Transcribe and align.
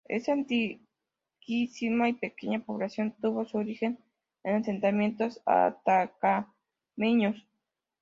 Esta 0.07 0.33
antiquísima 0.33 2.09
y 2.09 2.13
pequeña 2.13 2.65
población 2.65 3.13
tuvo 3.21 3.45
su 3.45 3.59
origen 3.59 3.99
en 4.43 4.55
asentamientos 4.55 5.43
atacameños. 5.45 7.45